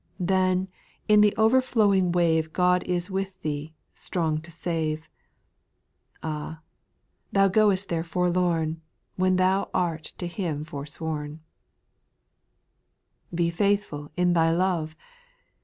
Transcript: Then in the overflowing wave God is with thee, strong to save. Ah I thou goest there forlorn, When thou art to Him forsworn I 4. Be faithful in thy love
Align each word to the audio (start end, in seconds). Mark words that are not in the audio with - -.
Then 0.19 0.67
in 1.07 1.21
the 1.21 1.35
overflowing 1.37 2.11
wave 2.11 2.53
God 2.53 2.81
is 2.85 3.11
with 3.11 3.39
thee, 3.43 3.75
strong 3.93 4.41
to 4.41 4.49
save. 4.49 5.07
Ah 6.23 6.57
I 6.57 6.57
thou 7.31 7.47
goest 7.49 7.87
there 7.89 8.03
forlorn, 8.03 8.81
When 9.15 9.35
thou 9.35 9.69
art 9.75 10.13
to 10.17 10.25
Him 10.25 10.63
forsworn 10.63 11.33
I 11.35 11.37
4. 13.29 13.35
Be 13.35 13.49
faithful 13.51 14.11
in 14.15 14.33
thy 14.33 14.49
love 14.49 14.95